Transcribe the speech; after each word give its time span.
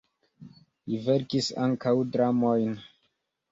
Li 0.93 1.01
verkis 1.09 1.51
ankaŭ 1.67 1.95
dramojn. 2.17 2.75